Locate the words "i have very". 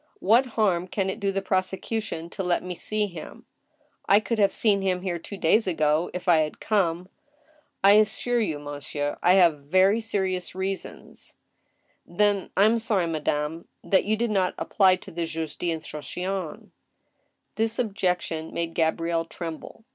9.21-9.99